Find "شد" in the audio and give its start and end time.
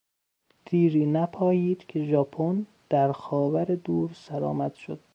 4.73-4.99